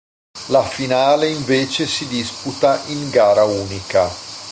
[0.47, 4.09] La finale invece si disputa in gara unica.